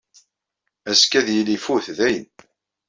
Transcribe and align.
Azekka, 0.89 1.17
ad 1.19 1.27
yili 1.35 1.53
ifut 1.57 1.87
dayen. 1.97 2.27